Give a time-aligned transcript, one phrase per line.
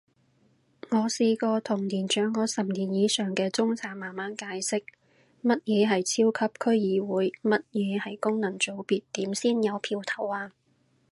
[0.89, 4.83] 我試過同年長我十年以上嘅中產慢慢解釋，
[5.43, 7.31] 乜嘢係超級區議會？
[7.43, 9.03] 乜嘢係功能組別？
[9.13, 10.53] 點先有票投啊？